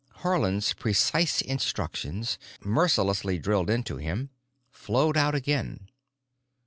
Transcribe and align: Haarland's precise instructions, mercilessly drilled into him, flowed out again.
Haarland's 0.21 0.73
precise 0.73 1.41
instructions, 1.41 2.39
mercilessly 2.61 3.37
drilled 3.37 3.69
into 3.69 3.97
him, 3.97 4.31
flowed 4.71 5.15
out 5.15 5.35
again. 5.35 5.89